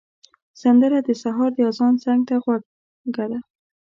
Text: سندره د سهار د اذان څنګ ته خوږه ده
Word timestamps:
سندره 0.61 0.99
د 1.07 1.09
سهار 1.23 1.51
د 1.55 1.59
اذان 1.71 1.93
څنګ 2.03 2.21
ته 2.27 2.35
خوږه 2.43 3.25
ده 3.31 3.39